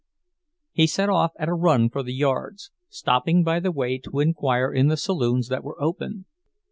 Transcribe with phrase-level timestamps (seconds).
[0.71, 4.73] He set off at a run for the yards, stopping by the way to inquire
[4.73, 6.25] in the saloons that were open.